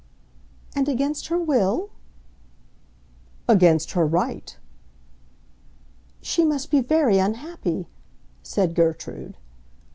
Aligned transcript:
"And 0.75 0.89
against 0.89 1.27
her 1.27 1.37
will?" 1.37 1.91
"Against 3.47 3.91
her 3.91 4.03
right." 4.03 4.57
"She 6.23 6.43
must 6.43 6.71
be 6.71 6.81
very 6.81 7.19
unhappy!" 7.19 7.87
said 8.41 8.73
Gertrude. 8.73 9.37